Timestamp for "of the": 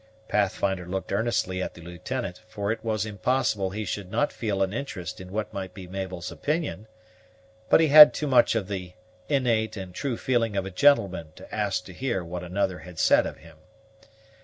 8.55-8.93